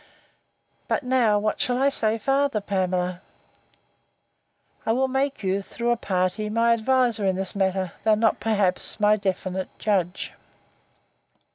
[0.87, 3.21] But now, what shall I say farther, Pamela?—I
[4.91, 9.15] will make you, though a party, my adviser in this matter, though not, perhaps, my
[9.15, 10.33] definitive judge.